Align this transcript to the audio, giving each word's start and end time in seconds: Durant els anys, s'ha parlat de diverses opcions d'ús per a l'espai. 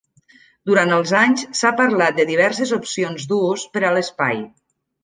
Durant 0.69 0.93
els 0.95 1.13
anys, 1.19 1.43
s'ha 1.61 1.73
parlat 1.83 2.17
de 2.21 2.27
diverses 2.33 2.75
opcions 2.81 3.31
d'ús 3.35 3.71
per 3.77 3.89
a 3.89 3.95
l'espai. 3.99 4.47